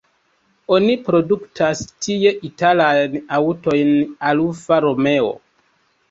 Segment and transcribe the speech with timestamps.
[0.75, 3.91] Oni produktas tie italajn aŭtojn
[4.31, 5.29] Alfa Romeo.